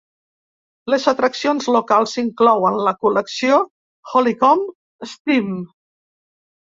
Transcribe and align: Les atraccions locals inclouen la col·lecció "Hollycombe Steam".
Les 0.91 1.03
atraccions 1.09 1.67
locals 1.75 2.15
inclouen 2.21 2.79
la 2.87 2.93
col·lecció 3.03 3.59
"Hollycombe 4.13 5.07
Steam". 5.11 5.53